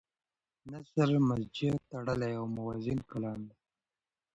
نثر 0.71 1.09
مسجع 1.27 1.73
تړلی 1.89 2.31
او 2.39 2.45
موزون 2.55 2.99
کلام 3.11 3.39
دی. 3.47 3.57